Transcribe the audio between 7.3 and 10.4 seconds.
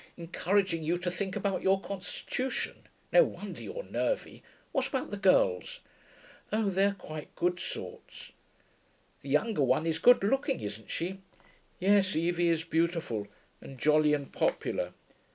good sorts.' 'The younger one is good